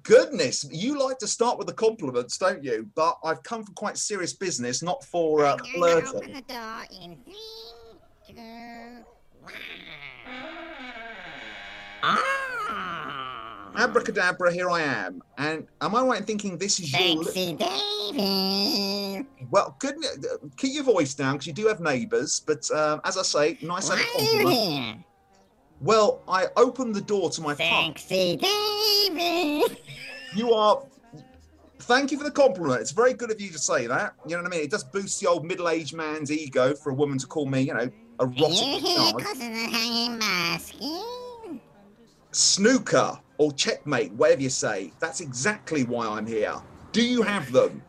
Goodness, 0.01 0.65
you 0.71 0.97
like 0.97 1.19
to 1.19 1.27
start 1.27 1.59
with 1.59 1.67
the 1.67 1.73
compliments, 1.73 2.35
don't 2.39 2.63
you? 2.63 2.89
But 2.95 3.19
I've 3.23 3.43
come 3.43 3.63
for 3.63 3.71
quite 3.73 3.97
serious 3.99 4.33
business, 4.33 4.81
not 4.81 5.03
for 5.03 5.45
uh, 5.45 5.51
I'm 5.53 5.57
gonna 5.57 5.67
open 5.97 6.09
flirting. 6.11 6.33
the 6.33 6.41
door 6.41 6.83
in 6.99 7.17
three, 7.23 8.33
two, 8.35 9.03
one. 9.41 9.53
Ah! 12.01 12.36
Abracadabra, 13.77 14.51
here 14.51 14.69
I 14.69 14.81
am. 14.81 15.21
And 15.37 15.67
am 15.81 15.95
I 15.95 16.01
right 16.03 16.19
in 16.19 16.25
thinking 16.25 16.57
this 16.57 16.79
is 16.79 16.91
your? 16.91 17.17
Li- 17.19 17.23
Sexy 17.25 17.53
David. 17.53 19.25
well, 19.51 19.75
goodness, 19.79 20.17
keep 20.57 20.73
your 20.73 20.83
voice 20.83 21.13
down 21.13 21.33
because 21.33 21.47
you 21.47 21.53
do 21.53 21.67
have 21.67 21.79
neighbours. 21.79 22.41
But 22.45 22.69
um, 22.71 23.01
as 23.05 23.17
I 23.17 23.21
say, 23.21 23.57
nice 23.61 23.89
Why 23.89 24.03
are 24.17 24.21
you 24.21 24.47
here? 24.49 24.95
Well, 25.79 26.23
I 26.27 26.47
opened 26.55 26.95
the 26.95 27.01
door 27.01 27.29
to 27.29 27.41
my 27.41 27.53
pub. 27.53 27.97
Sexy 27.99 28.37
David. 28.37 29.77
You 30.35 30.53
are. 30.53 30.83
Thank 31.81 32.11
you 32.11 32.17
for 32.17 32.23
the 32.23 32.31
compliment. 32.31 32.81
It's 32.81 32.91
very 32.91 33.13
good 33.13 33.31
of 33.31 33.39
you 33.39 33.51
to 33.51 33.59
say 33.59 33.85
that. 33.87 34.15
You 34.25 34.35
know 34.35 34.41
what 34.41 34.51
I 34.51 34.55
mean? 34.55 34.63
It 34.65 34.71
does 34.71 34.83
boost 34.83 35.21
the 35.21 35.27
old 35.27 35.45
middle-aged 35.45 35.93
man's 35.95 36.31
ego 36.31 36.73
for 36.73 36.89
a 36.89 36.93
woman 36.93 37.17
to 37.19 37.27
call 37.27 37.45
me, 37.45 37.61
you 37.61 37.73
know, 37.73 37.89
a 38.19 38.23
Are 38.23 38.27
you 38.27 38.43
rotten 38.43 38.79
here 38.79 39.13
because 39.15 39.33
of 39.33 39.39
the 39.39 39.69
hanging 39.71 40.19
basket? 40.19 41.26
Snooker 42.37 43.19
or 43.37 43.51
checkmate, 43.51 44.11
whatever 44.13 44.41
you 44.41 44.49
say. 44.49 44.91
That's 44.99 45.21
exactly 45.21 45.83
why 45.83 46.07
I'm 46.07 46.25
here. 46.25 46.55
Do 46.91 47.03
you 47.03 47.21
have 47.21 47.51
them? 47.51 47.81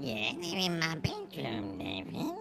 Yeah, 0.00 0.32
they're 0.40 0.58
in 0.58 0.78
my 0.78 0.94
bedroom, 0.96 1.78
David. 1.78 2.32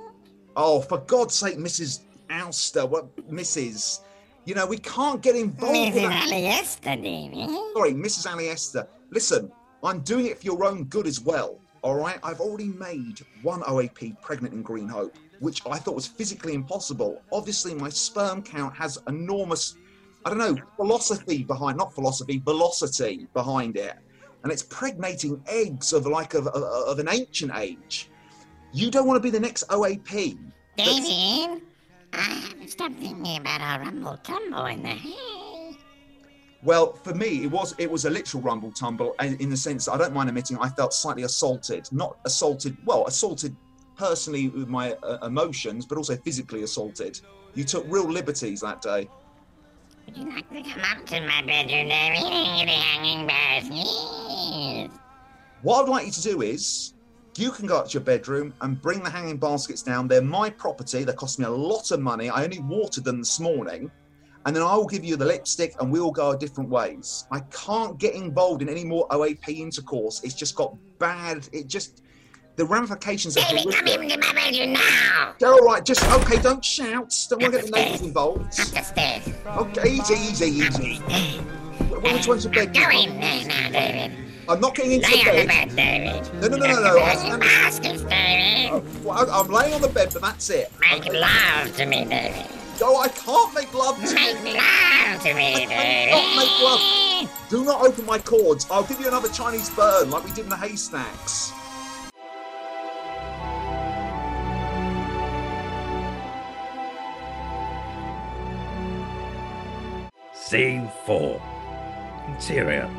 Oh, 0.56 0.82
for 0.82 1.00
God's 1.00 1.34
sake, 1.36 1.58
Mrs. 1.58 2.02
Alster, 2.30 2.86
what, 2.86 3.16
Mrs. 3.30 4.02
You 4.46 4.56
know, 4.56 4.66
we 4.66 4.78
can't 4.78 5.22
get 5.22 5.36
involved. 5.36 5.96
with 5.96 6.04
Mrs. 6.04 6.30
Aliester, 6.30 7.02
David. 7.02 7.50
Sorry, 7.74 7.94
Mrs. 7.94 8.32
Ali 8.32 8.50
Esther. 8.50 8.88
Listen, 9.10 9.52
I'm 9.84 10.02
doing 10.02 10.28
it 10.28 10.40
for 10.40 10.46
your 10.46 10.64
own 10.66 10.86
good 10.86 11.08
as 11.08 11.20
well. 11.20 11.60
All 11.82 11.96
right, 11.96 12.20
I've 12.24 12.40
already 12.40 12.70
made 12.70 13.22
one 13.44 13.62
OAP 13.62 14.20
pregnant 14.22 14.54
in 14.54 14.62
Green 14.62 14.88
Hope, 14.88 15.16
which 15.40 15.62
I 15.70 15.78
thought 15.78 15.96
was 15.96 16.08
physically 16.08 16.54
impossible. 16.54 17.22
Obviously, 17.32 17.74
my 17.76 17.90
sperm 17.90 18.42
count 18.42 18.76
has 18.76 18.98
enormous, 19.08 19.76
I 20.27 20.29
don't 20.29 20.39
know, 20.39 20.62
philosophy 20.75 21.46
behind, 21.46 21.77
not 21.77 21.93
philosophy, 21.93 22.39
velocity 22.43 23.27
behind 23.34 23.77
it, 23.77 23.93
and 24.43 24.51
it's 24.51 24.63
pregnating 24.63 25.41
eggs 25.48 25.93
of 25.93 26.05
like 26.05 26.34
of, 26.34 26.48
of, 26.48 26.63
of 26.63 27.00
an 27.00 27.07
ancient 27.07 27.53
age. 27.55 28.10
You 28.74 28.91
don't 28.91 29.07
want 29.07 29.15
to 29.15 29.22
be 29.22 29.29
the 29.29 29.39
next 29.39 29.63
OAP. 29.69 30.38
David, 30.75 31.62
I 32.12 32.65
stopped 32.65 32.96
thinking 32.96 33.38
about 33.38 33.62
our 33.62 33.79
rumble 33.79 34.17
tumble 34.17 34.65
in 34.65 34.84
the 34.84 34.89
hay. 34.89 35.77
Well, 36.62 36.91
for 36.91 37.15
me, 37.15 37.46
it 37.46 37.50
was 37.50 37.74
it 37.77 37.89
was 37.89 38.03
a 38.03 38.10
literal 38.10 38.43
rumble 38.43 38.74
tumble, 38.74 39.15
and 39.19 39.39
in 39.39 39.50
the 39.50 39.55
sense 39.55 39.86
that 39.86 39.93
I 39.93 39.98
don't 39.98 40.13
mind 40.13 40.27
admitting 40.27 40.57
I 40.57 40.67
felt 40.67 40.93
slightly 40.93 41.24
assaulted. 41.24 41.88
Not 41.93 42.17
assaulted, 42.25 42.75
well, 42.84 43.07
assaulted 43.07 43.55
personally 43.96 44.50
with 44.50 44.67
my 44.67 44.91
uh, 45.03 45.25
emotions, 45.25 45.86
but 45.86 45.98
also 45.98 46.17
physically 46.17 46.63
assaulted. 46.63 47.22
You 47.53 47.63
took 47.63 47.86
real 47.88 48.12
liberties 48.12 48.60
that 48.60 48.81
day. 48.81 49.07
Would 50.08 50.18
you 50.18 50.30
like 50.30 50.50
to 50.52 50.62
come 50.62 50.84
up 50.84 51.06
to 51.08 51.20
my 51.20 51.42
bedroom, 51.42 51.92
a 51.92 52.72
hanging 52.72 53.28
basket? 53.28 54.90
What 55.64 55.84
I'd 55.84 55.90
like 55.90 56.06
you 56.06 56.14
to 56.14 56.22
do 56.22 56.42
is, 56.44 56.94
you 57.36 57.52
can 57.52 57.68
go 57.68 57.78
up 57.78 57.90
to 57.90 57.94
your 57.96 58.04
bedroom 58.04 58.54
and 58.62 58.82
bring 58.82 59.04
the 59.04 59.10
hanging 59.10 59.36
baskets 59.36 59.84
down. 59.84 60.08
They're 60.08 60.22
my 60.22 60.50
property. 60.50 61.04
They 61.04 61.12
cost 61.12 61.40
me 61.40 61.46
a 61.46 61.50
lot 61.50 61.92
of 61.92 62.00
money. 62.00 62.30
I 62.30 62.46
only 62.46 62.60
watered 62.60 63.04
them 63.04 63.18
this 63.20 63.42
morning. 63.42 63.92
And 64.46 64.56
then 64.56 64.64
I 64.64 64.78
will 64.78 64.88
give 64.88 65.04
you 65.04 65.18
the 65.18 65.26
lipstick 65.26 65.76
and 65.82 65.92
we 65.92 66.00
will 66.00 66.14
go 66.14 66.28
our 66.28 66.38
different 66.38 66.70
ways. 66.70 67.26
I 67.30 67.42
can't 67.52 68.00
get 68.00 68.16
involved 68.16 68.62
in 68.62 68.70
any 68.70 68.86
more 68.86 69.10
OAP 69.10 69.50
intercourse. 69.50 70.24
It's 70.24 70.36
just 70.36 70.56
got 70.56 70.74
bad. 71.00 71.50
It 71.52 71.68
just, 71.68 72.02
the 72.58 72.66
ramifications 72.66 73.38
are 73.38 73.42
David, 73.42 73.72
come 73.74 73.86
horrific. 73.86 74.12
into 74.12 74.18
my 74.28 74.34
bedroom 74.34 74.74
now! 74.74 75.34
They're 75.40 75.52
all 75.54 75.60
right. 75.60 75.86
Just, 75.86 76.04
okay, 76.04 76.42
don't 76.42 76.66
shout. 76.66 77.16
Don't 77.30 77.42
want 77.42 77.54
to 77.54 77.60
get 77.62 77.66
the 77.68 77.72
neighbours 77.72 78.02
involved. 78.02 78.60
Up 78.60 78.68
the 78.68 78.82
stairs. 78.82 79.30
Okay, 79.46 79.90
easy, 79.92 80.14
easy, 80.16 80.46
easy. 80.48 80.98
Which 80.98 82.28
one's 82.28 82.44
the 82.44 82.50
bed? 82.50 82.74
Go 82.74 82.90
in 82.90 83.20
there 83.22 83.46
now, 83.48 83.70
David. 83.70 84.12
I'm 84.50 84.60
not 84.60 84.74
getting 84.76 84.94
into 84.94 85.08
Lay 85.12 85.24
the 85.24 85.30
on 85.30 85.36
the 85.36 85.46
bed. 85.46 85.76
bed, 85.76 86.24
David. 86.24 86.34
No, 86.42 86.48
no, 86.48 86.58
no, 86.58 86.66
no, 86.74 86.94
no. 86.96 87.00
I'm, 87.04 87.40
baskets, 87.40 88.02
David. 88.04 88.72
Oh, 89.06 89.12
I'm, 89.12 89.30
I'm 89.30 89.52
laying 89.52 89.74
on 89.76 89.82
the 89.82 89.90
bed, 89.90 90.10
but 90.12 90.24
that's 90.24 90.50
it. 90.50 90.72
Make 90.80 91.06
love 91.14 91.76
to 91.78 91.86
me, 91.86 92.06
David. 92.06 92.48
No, 92.82 92.96
I 92.98 93.08
can't 93.10 93.54
make 93.54 93.74
love 93.74 93.98
to 93.98 94.08
you. 94.08 94.16
Make 94.16 94.56
love 94.56 95.22
to 95.24 95.34
me, 95.34 95.66
cannot 95.68 96.36
make 96.36 96.60
love. 96.62 97.30
Do 97.50 97.64
not 97.66 97.82
open 97.86 98.06
my 98.06 98.18
cords. 98.20 98.66
I'll 98.72 98.84
give 98.84 99.00
you 99.00 99.08
another 99.08 99.30
Chinese 99.30 99.70
burn 99.72 100.10
like 100.10 100.24
we 100.24 100.32
did 100.32 100.46
in 100.46 100.50
the 100.50 100.56
haystacks. 100.58 101.52
Scene 110.48 110.89
4 111.06 111.42
Interior 112.30 112.89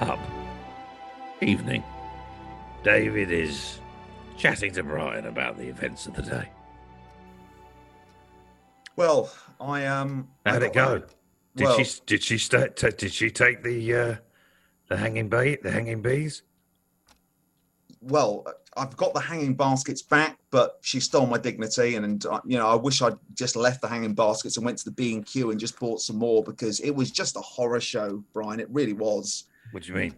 Pub 0.00 0.18
Evening 1.40 1.84
David 2.82 3.30
is 3.30 3.78
chatting 4.36 4.72
to 4.72 4.82
Brian 4.82 5.26
about 5.26 5.56
the 5.56 5.68
events 5.68 6.08
of 6.08 6.14
the 6.16 6.22
day. 6.22 6.48
Well, 8.96 9.30
I 9.60 9.86
um. 9.86 10.30
How'd 10.44 10.64
it 10.64 10.72
got- 10.72 11.02
go? 11.02 11.06
Did 11.54 11.64
Well- 11.64 11.84
she 11.84 12.00
did 12.06 12.24
she 12.24 12.38
sta 12.38 12.66
ta 12.74 12.88
did 12.90 13.12
she 13.12 13.30
take 13.30 13.62
the 13.62 13.94
uh, 13.94 14.16
the 14.88 14.96
hanging 14.96 15.28
bee 15.28 15.58
the 15.62 15.70
hanging 15.70 16.02
bees? 16.02 16.42
Well, 18.02 18.44
I've 18.76 18.96
got 18.96 19.14
the 19.14 19.20
hanging 19.20 19.54
baskets 19.54 20.00
back, 20.00 20.38
but 20.50 20.78
she 20.82 21.00
stole 21.00 21.26
my 21.26 21.38
dignity, 21.38 21.96
and, 21.96 22.04
and 22.04 22.26
uh, 22.26 22.40
you 22.46 22.56
know, 22.56 22.68
I 22.68 22.76
wish 22.76 23.02
I'd 23.02 23.16
just 23.34 23.56
left 23.56 23.80
the 23.80 23.88
hanging 23.88 24.14
baskets 24.14 24.56
and 24.56 24.64
went 24.64 24.78
to 24.78 24.84
the 24.84 24.92
B 24.92 25.14
and 25.14 25.26
Q 25.26 25.50
and 25.50 25.58
just 25.58 25.78
bought 25.80 26.00
some 26.00 26.16
more 26.16 26.44
because 26.44 26.78
it 26.80 26.90
was 26.90 27.10
just 27.10 27.36
a 27.36 27.40
horror 27.40 27.80
show, 27.80 28.22
Brian. 28.32 28.60
It 28.60 28.68
really 28.70 28.92
was. 28.92 29.44
What 29.72 29.82
do 29.82 29.88
you 29.88 29.94
mean? 29.96 30.14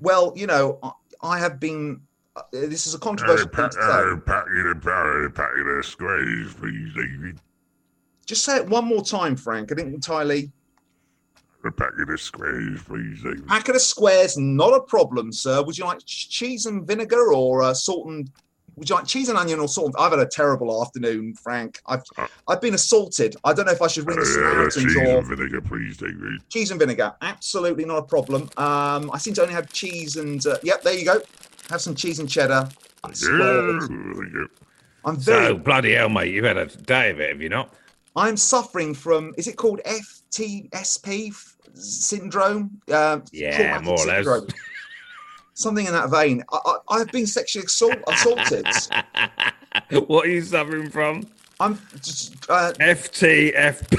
Well, 0.00 0.32
you 0.36 0.46
know, 0.46 0.78
I, 0.82 0.92
I 1.22 1.38
have 1.38 1.58
been. 1.58 2.00
Uh, 2.36 2.42
this 2.52 2.86
is 2.86 2.94
a 2.94 2.98
Hey, 2.98 3.02
controversial 3.02 3.48
thing 3.48 3.54
pack, 3.64 3.70
to 3.72 3.78
hey, 3.78 4.14
say. 4.14 4.20
pack 4.24 4.44
it 4.48 4.66
a 4.70 4.74
pack, 4.76 5.34
pack 5.34 5.50
it 5.56 5.66
a 5.66 5.82
squares, 5.82 6.54
please, 6.54 7.34
Just 8.26 8.44
say 8.44 8.56
it 8.58 8.66
one 8.68 8.84
more 8.84 9.02
time, 9.02 9.34
Frank. 9.34 9.72
I 9.72 9.74
didn't 9.74 9.94
entirely. 9.94 10.52
A 11.64 11.72
packet 11.72 12.08
of 12.08 12.20
squares, 12.20 12.82
please, 12.84 13.20
David. 13.22 13.46
Packet 13.48 13.74
of 13.74 13.82
squares, 13.82 14.38
not 14.38 14.72
a 14.74 14.80
problem, 14.80 15.32
sir. 15.32 15.60
Would 15.62 15.76
you 15.76 15.84
like 15.84 15.98
cheese 16.06 16.66
and 16.66 16.86
vinegar 16.86 17.32
or 17.32 17.62
uh, 17.62 17.74
salt 17.74 18.06
and? 18.06 18.30
Would 18.76 18.88
you 18.88 18.94
like 18.94 19.06
cheese 19.08 19.28
and 19.28 19.36
onion 19.36 19.58
or 19.58 19.66
salt? 19.66 19.88
And... 19.88 19.96
I've 19.98 20.12
had 20.12 20.20
a 20.20 20.26
terrible 20.30 20.80
afternoon, 20.80 21.34
Frank. 21.34 21.80
I've 21.86 22.04
I've 22.46 22.60
been 22.60 22.74
assaulted. 22.74 23.34
I 23.42 23.52
don't 23.52 23.66
know 23.66 23.72
if 23.72 23.82
I 23.82 23.88
should 23.88 24.06
ring 24.06 24.18
Uh, 24.18 24.22
uh, 24.22 24.24
Samaritans 24.24 24.84
cheese 24.84 24.96
or 24.96 25.18
and 25.18 25.26
vinegar, 25.26 25.60
please, 25.60 25.96
David. 25.96 26.48
cheese 26.48 26.70
and 26.70 26.78
vinegar. 26.78 27.12
Absolutely 27.22 27.84
not 27.84 27.98
a 27.98 28.02
problem. 28.02 28.42
Um, 28.56 29.10
I 29.12 29.18
seem 29.18 29.34
to 29.34 29.42
only 29.42 29.54
have 29.54 29.72
cheese 29.72 30.14
and 30.14 30.46
uh, 30.46 30.58
yep, 30.62 30.82
there 30.82 30.94
you 30.94 31.04
go. 31.04 31.20
Have 31.70 31.80
some 31.80 31.96
cheese 31.96 32.20
and 32.20 32.28
cheddar. 32.28 32.68
Yeah, 33.04 33.12
Squares. 33.14 33.88
thank 33.88 34.32
you. 34.32 34.48
I'm 35.04 35.16
very. 35.16 35.46
So 35.46 35.54
bloody 35.58 35.94
hell, 35.94 36.08
mate! 36.08 36.32
You've 36.32 36.44
had 36.44 36.56
a 36.56 36.66
day 36.66 37.10
of 37.10 37.18
it, 37.18 37.30
have 37.30 37.42
you 37.42 37.48
not? 37.48 37.74
I'm 38.14 38.36
suffering 38.36 38.94
from. 38.94 39.34
Is 39.36 39.48
it 39.48 39.56
called 39.56 39.80
FTSP 39.84 40.17
f- 40.36 41.56
syndrome? 41.74 42.80
Uh, 42.90 43.20
Yeah, 43.32 43.80
more 43.82 43.98
or 44.00 44.06
less. 44.06 44.52
Something 45.54 45.86
in 45.86 45.92
that 45.92 46.10
vein. 46.10 46.44
I, 46.52 46.58
I, 46.64 46.76
I've 46.88 47.10
been 47.10 47.26
sexually 47.26 47.64
assault, 47.66 47.96
assaulted. 48.06 48.66
what 50.08 50.26
are 50.26 50.30
you 50.30 50.42
suffering 50.42 50.90
from? 50.90 51.26
I'm 51.58 51.80
just, 52.00 52.48
uh, 52.48 52.72
FTFP. 52.78 53.98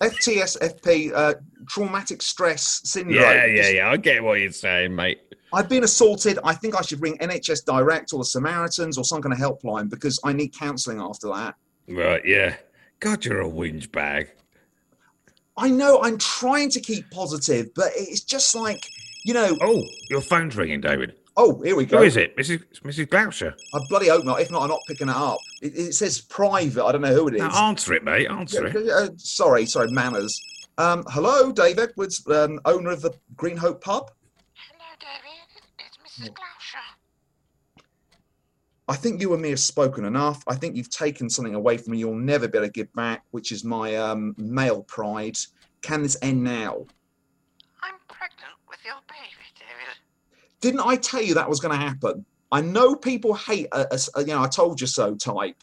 FTSFP, 0.00 1.12
uh, 1.14 1.34
traumatic 1.68 2.20
stress 2.22 2.80
syndrome. 2.84 3.14
Yeah, 3.14 3.46
yeah, 3.46 3.68
yeah. 3.68 3.90
I 3.90 3.96
get 3.96 4.24
what 4.24 4.40
you're 4.40 4.50
saying, 4.50 4.94
mate. 4.94 5.20
I've 5.52 5.68
been 5.68 5.84
assaulted. 5.84 6.38
I 6.44 6.54
think 6.54 6.74
I 6.74 6.82
should 6.82 7.00
ring 7.00 7.16
NHS 7.18 7.64
Direct 7.64 8.12
or 8.12 8.18
the 8.18 8.24
Samaritans 8.24 8.98
or 8.98 9.04
some 9.04 9.22
kind 9.22 9.32
of 9.32 9.38
helpline 9.38 9.88
because 9.88 10.18
I 10.24 10.32
need 10.32 10.52
counselling 10.56 11.00
after 11.00 11.28
that. 11.28 11.54
Right, 11.88 12.22
yeah. 12.24 12.56
God, 13.00 13.24
you're 13.24 13.42
a 13.42 13.48
whinge 13.48 13.92
bag. 13.92 14.30
I 15.56 15.68
know 15.70 16.02
I'm 16.02 16.18
trying 16.18 16.70
to 16.70 16.80
keep 16.80 17.10
positive, 17.10 17.68
but 17.74 17.92
it's 17.94 18.22
just 18.22 18.54
like, 18.54 18.88
you 19.24 19.34
know, 19.34 19.56
Oh, 19.60 19.84
your 20.10 20.20
phone's 20.20 20.56
ringing, 20.56 20.80
David. 20.80 21.14
oh, 21.36 21.60
here 21.62 21.76
we 21.76 21.84
go. 21.84 21.98
Who 21.98 22.04
is 22.04 22.16
it? 22.16 22.36
Mrs. 22.36 22.62
Mrs. 22.82 23.08
Gloucester. 23.10 23.54
I 23.74 23.78
bloody 23.88 24.08
hope 24.08 24.24
not. 24.24 24.40
If 24.40 24.50
not, 24.50 24.62
I'm 24.62 24.68
not 24.70 24.80
picking 24.88 25.08
it 25.08 25.14
up. 25.16 25.38
It, 25.60 25.76
it 25.76 25.94
says 25.94 26.20
private. 26.22 26.84
I 26.84 26.92
don't 26.92 27.02
know 27.02 27.14
who 27.14 27.28
it 27.28 27.34
is. 27.34 27.40
Now, 27.40 27.68
answer 27.68 27.92
it, 27.94 28.02
mate. 28.04 28.28
Answer 28.28 28.68
Yeah, 28.68 28.80
it. 28.80 28.88
uh, 28.90 29.08
sorry, 29.18 29.66
sorry, 29.66 29.90
manners. 29.92 30.40
Um, 30.78 31.04
hello, 31.10 31.52
Dave 31.52 31.78
Edwards, 31.78 32.26
um, 32.28 32.58
owner 32.64 32.90
of 32.90 33.02
the 33.02 33.12
Green 33.36 33.56
Hope 33.58 33.82
Pub. 33.84 34.10
Hello, 34.54 34.84
David. 34.98 35.62
It's 35.78 35.98
Mrs. 35.98 36.34
Gloucester. 36.34 36.61
I 38.88 38.96
think 38.96 39.20
you 39.20 39.32
and 39.32 39.40
me 39.42 39.50
have 39.50 39.60
spoken 39.60 40.04
enough. 40.04 40.42
I 40.48 40.54
think 40.56 40.76
you've 40.76 40.90
taken 40.90 41.30
something 41.30 41.54
away 41.54 41.76
from 41.78 41.92
me 41.92 41.98
you'll 41.98 42.14
never 42.16 42.48
be 42.48 42.58
able 42.58 42.66
to 42.66 42.72
give 42.72 42.92
back, 42.94 43.22
which 43.30 43.52
is 43.52 43.64
my 43.64 43.94
um, 43.96 44.34
male 44.36 44.82
pride. 44.82 45.36
Can 45.82 46.02
this 46.02 46.16
end 46.20 46.42
now? 46.42 46.84
I'm 47.82 47.94
pregnant 48.08 48.54
with 48.68 48.78
your 48.84 48.96
baby, 49.08 49.46
David. 49.58 49.96
Didn't 50.60 50.80
I 50.86 50.96
tell 50.96 51.22
you 51.22 51.34
that 51.34 51.48
was 51.48 51.60
going 51.60 51.72
to 51.78 51.84
happen? 51.84 52.24
I 52.50 52.60
know 52.60 52.94
people 52.94 53.34
hate 53.34 53.68
a, 53.72 53.86
a- 53.94 53.98
a- 54.16 54.20
you 54.20 54.26
know, 54.34 54.42
I 54.42 54.48
told 54.48 54.80
you 54.80 54.86
so 54.86 55.14
type, 55.14 55.56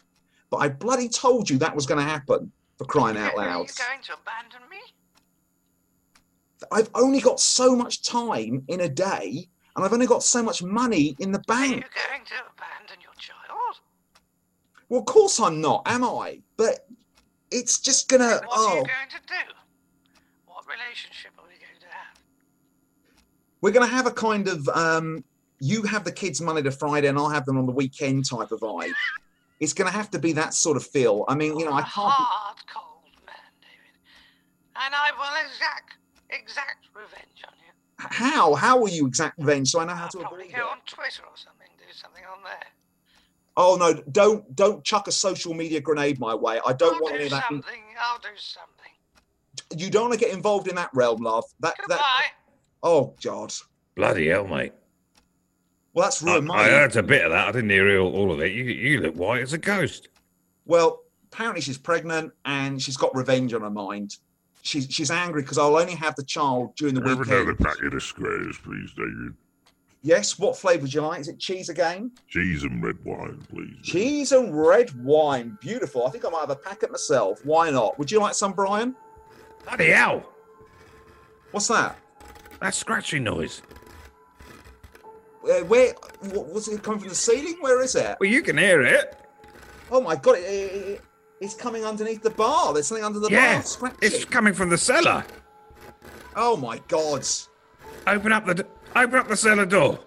but 0.49 0.57
I 0.57 0.69
bloody 0.69 1.07
told 1.09 1.49
you 1.49 1.57
that 1.59 1.75
was 1.75 1.85
going 1.85 1.99
to 1.99 2.09
happen 2.09 2.51
for 2.77 2.85
crying 2.85 3.17
out 3.17 3.35
loud. 3.37 3.47
Are 3.47 3.59
you 3.59 3.67
going 3.77 4.01
to 4.03 4.13
abandon 4.13 4.69
me? 4.69 4.77
I've 6.71 6.89
only 6.95 7.19
got 7.21 7.39
so 7.39 7.75
much 7.75 8.03
time 8.03 8.63
in 8.67 8.81
a 8.81 8.89
day, 8.89 9.47
and 9.75 9.85
I've 9.85 9.93
only 9.93 10.07
got 10.07 10.23
so 10.23 10.41
much 10.43 10.61
money 10.63 11.15
in 11.19 11.31
the 11.31 11.39
bank. 11.47 11.71
Are 11.71 11.75
you 11.77 11.83
going 12.09 12.25
to 12.25 12.33
abandon 12.57 13.01
your? 13.01 13.08
Well, 14.89 14.99
of 15.01 15.05
course 15.05 15.39
I'm 15.39 15.61
not, 15.61 15.83
am 15.85 16.03
I? 16.03 16.39
But 16.57 16.87
it's 17.51 17.79
just 17.79 18.09
gonna. 18.09 18.25
What 18.25 18.43
are 18.43 18.47
Oh, 18.51 18.75
you 18.77 18.83
going 18.83 19.09
to 19.11 19.21
do? 19.27 19.53
What 20.45 20.65
relationship 20.67 21.31
are 21.37 21.43
we 21.45 21.53
going 21.53 21.79
to 21.79 21.87
have? 21.87 22.17
we're 23.61 23.71
gonna 23.71 23.85
have 23.87 24.07
a 24.07 24.11
kind 24.11 24.47
of 24.47 24.67
um, 24.69 25.23
you 25.59 25.83
have 25.83 26.03
the 26.05 26.11
kids 26.11 26.41
Monday 26.41 26.61
to 26.63 26.71
Friday, 26.71 27.07
and 27.07 27.17
I'll 27.17 27.29
have 27.29 27.45
them 27.45 27.57
on 27.57 27.65
the 27.65 27.71
weekend 27.71 28.25
type 28.29 28.51
of 28.51 28.59
vibe. 28.61 28.93
It's 29.59 29.73
gonna 29.73 29.91
have 29.91 30.09
to 30.11 30.19
be 30.19 30.31
that 30.33 30.53
sort 30.53 30.77
of 30.77 30.85
feel. 30.85 31.25
I 31.27 31.35
mean, 31.35 31.57
you 31.59 31.65
know, 31.65 31.71
You're 31.71 31.81
can't. 31.81 31.89
hard, 31.91 32.57
cold 32.73 33.03
man, 33.25 33.35
David. 33.61 33.93
And 34.85 34.95
I 34.95 35.11
will 35.11 35.45
exact 35.49 35.97
exact 36.29 36.87
revenge 36.95 37.43
on 37.45 37.53
you. 37.59 37.73
How? 37.97 38.55
How 38.55 38.79
will 38.79 38.87
you 38.89 39.05
exact 39.05 39.37
revenge 39.37 39.69
so 39.71 39.81
I 39.81 39.85
know 39.85 39.93
how 39.95 40.03
I'll 40.05 40.09
to 40.11 40.17
probably 40.19 40.45
avoid 40.45 40.55
go 40.55 40.67
it? 40.67 40.71
on 40.71 40.77
Twitter 40.85 41.23
or 41.23 41.35
something, 41.35 41.67
do 41.77 41.83
something 41.93 42.23
on 42.31 42.41
there. 42.43 42.67
Oh 43.61 43.75
no! 43.75 43.93
Don't 44.13 44.55
don't 44.55 44.81
chuck 44.85 45.09
a 45.09 45.11
social 45.11 45.53
media 45.53 45.81
grenade 45.81 46.17
my 46.17 46.33
way. 46.33 46.61
I 46.65 46.71
don't 46.71 46.95
I'll 46.95 47.01
want 47.01 47.13
do 47.13 47.15
any 47.17 47.25
of 47.25 47.31
that. 47.31 47.43
something. 47.49 47.81
I'll 47.99 48.19
do 48.19 48.29
something. 48.37 48.91
You 49.77 49.89
don't 49.91 50.03
want 50.09 50.13
to 50.13 50.19
get 50.25 50.33
involved 50.33 50.69
in 50.69 50.75
that 50.75 50.89
realm, 50.93 51.21
love. 51.21 51.43
That 51.59 51.75
Goodbye. 51.77 51.95
that. 51.97 52.31
Oh 52.81 53.13
God. 53.21 53.53
Bloody 53.95 54.29
hell, 54.29 54.47
mate. 54.47 54.71
Well, 55.93 56.05
that's 56.05 56.23
I, 56.23 56.31
ruined 56.31 56.47
my. 56.47 56.55
I 56.55 56.69
heard 56.69 56.95
a 56.95 57.03
bit 57.03 57.25
of 57.25 57.31
that. 57.31 57.49
I 57.49 57.51
didn't 57.51 57.69
hear 57.69 57.99
all, 57.99 58.15
all 58.15 58.31
of 58.31 58.39
it. 58.39 58.53
You, 58.53 58.63
you 58.63 59.01
look 59.01 59.15
white 59.15 59.41
as 59.41 59.51
a 59.51 59.57
ghost. 59.57 60.07
Well, 60.65 61.01
apparently 61.33 61.59
she's 61.59 61.77
pregnant 61.77 62.31
and 62.45 62.81
she's 62.81 62.95
got 62.95 63.13
revenge 63.13 63.53
on 63.53 63.59
her 63.61 63.69
mind. 63.69 64.15
She's 64.61 64.87
she's 64.89 65.11
angry 65.11 65.41
because 65.41 65.57
I'll 65.57 65.75
only 65.77 65.95
have 65.95 66.15
the 66.15 66.23
child 66.23 66.77
during 66.77 66.95
the 66.95 67.01
Have 67.01 67.19
another 67.19 67.43
weekend. 67.43 67.59
packet 67.59 67.93
of 67.93 68.03
squares, 68.03 68.57
please, 68.63 68.93
David. 68.95 69.33
Yes. 70.01 70.39
What 70.39 70.57
flavour 70.57 70.83
would 70.83 70.93
you 70.93 71.01
like? 71.01 71.19
Is 71.21 71.27
it 71.27 71.39
cheese 71.39 71.69
again? 71.69 72.11
Cheese 72.27 72.63
and 72.63 72.81
red 72.83 73.03
wine, 73.03 73.41
please. 73.49 73.75
Cheese 73.83 74.31
and 74.31 74.55
red 74.57 74.91
wine. 75.03 75.57
Beautiful. 75.61 76.07
I 76.07 76.09
think 76.09 76.25
I 76.25 76.29
might 76.29 76.41
have 76.41 76.49
a 76.51 76.55
packet 76.55 76.91
myself. 76.91 77.45
Why 77.45 77.69
not? 77.69 77.99
Would 77.99 78.11
you 78.11 78.19
like 78.19 78.33
some, 78.33 78.53
Brian? 78.53 78.95
Bloody 79.65 79.89
hell. 79.89 80.23
What's 81.51 81.67
that? 81.67 81.97
That 82.61 82.73
scratching 82.75 83.23
noise. 83.23 83.61
Uh, 85.43 85.59
where? 85.65 85.93
What, 86.31 86.53
was 86.53 86.67
it 86.67 86.83
coming 86.83 86.99
from 86.99 87.09
the 87.09 87.15
ceiling? 87.15 87.57
Where 87.61 87.81
is 87.81 87.95
it? 87.95 88.17
Well, 88.19 88.29
you 88.29 88.41
can 88.41 88.57
hear 88.57 88.81
it. 88.81 89.15
Oh 89.91 90.01
my 90.01 90.15
god! 90.15 90.37
It, 90.37 90.41
it, 90.43 90.87
it- 90.87 91.01
it's 91.41 91.53
coming 91.53 91.85
underneath 91.85 92.21
the 92.21 92.31
bar. 92.31 92.73
There's 92.73 92.87
something 92.87 93.05
under 93.05 93.19
the 93.19 93.29
yeah. 93.29 93.53
bar 93.53 93.63
scratching. 93.63 93.99
It's 94.01 94.25
coming 94.25 94.53
from 94.53 94.69
the 94.69 94.77
cellar. 94.77 95.23
Oh 96.35 96.57
my 96.57 96.79
god! 96.89 97.25
Open 98.05 98.33
up 98.33 98.45
the 98.45 98.55
d- 98.55 98.63
open 98.95 99.15
up 99.15 99.27
the 99.27 99.37
cellar 99.37 99.65
door. 99.65 99.99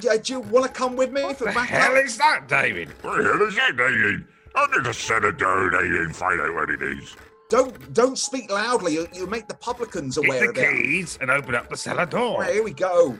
Yeah, 0.00 0.12
uh, 0.12 0.16
do 0.18 0.32
you 0.34 0.40
want 0.40 0.66
to 0.66 0.72
come 0.72 0.96
with 0.96 1.10
me 1.10 1.24
What 1.24 1.38
for 1.38 1.44
the 1.46 1.52
back 1.52 1.68
hell 1.68 1.96
up? 1.96 2.04
is 2.04 2.16
that, 2.18 2.46
David? 2.48 2.88
What 3.02 3.16
the 3.18 3.24
hell 3.24 3.42
is 3.42 3.56
that, 3.56 3.76
David? 3.76 4.24
I'm 4.54 4.70
going 4.70 4.84
to 4.84 4.94
set 4.94 5.24
a 5.24 5.32
door, 5.32 5.70
David, 5.70 6.14
find 6.14 6.40
out 6.40 6.54
what 6.54 6.70
it 6.70 6.80
is. 6.82 7.16
Don't 7.48 7.92
don't 7.94 8.18
speak 8.18 8.50
loudly. 8.50 8.94
You, 8.94 9.06
you 9.12 9.26
make 9.28 9.46
the 9.46 9.54
publicans 9.54 10.16
Get 10.18 10.26
aware 10.26 10.40
the 10.40 10.48
of 10.50 10.56
it. 10.58 10.82
keys 10.82 11.16
and 11.20 11.30
open 11.30 11.54
up 11.54 11.68
the 11.68 11.76
cellar 11.76 12.06
door. 12.06 12.40
Right, 12.40 12.54
here 12.54 12.64
we 12.64 12.72
go. 12.72 13.16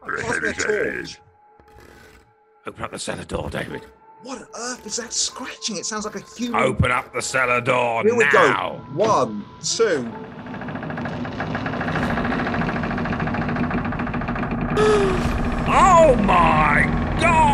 What 0.00 0.16
the 0.16 0.22
Pass 0.22 0.30
hell 0.32 0.40
me 0.40 0.48
a 0.48 0.50
is 0.50 0.56
that? 0.58 0.94
torch. 0.94 1.20
Open 2.66 2.84
up 2.84 2.90
the 2.92 2.98
cellar 2.98 3.24
door, 3.24 3.50
David. 3.50 3.82
What 4.22 4.38
on 4.38 4.46
earth 4.56 4.86
is 4.86 4.96
that 4.96 5.12
scratching? 5.12 5.76
It 5.76 5.84
sounds 5.84 6.04
like 6.04 6.14
a 6.14 6.20
human. 6.36 6.62
Open 6.62 6.90
up 6.92 7.12
the 7.12 7.20
cellar 7.22 7.60
door 7.60 8.02
Here 8.02 8.14
we 8.14 8.24
now. 8.32 8.84
go. 8.88 8.94
One, 8.94 9.44
two. 9.62 10.08
Oh 16.06 16.14
my 16.16 16.84
god! 17.18 17.53